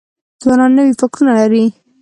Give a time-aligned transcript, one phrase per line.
[0.41, 1.65] ځوانان نوي فکرونه لري.